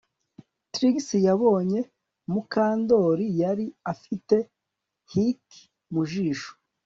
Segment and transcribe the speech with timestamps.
[0.73, 0.97] Trix
[1.27, 1.89] yabonye ko
[2.31, 4.35] Mukandoli yari afite
[5.11, 6.49] hickie mu ijosi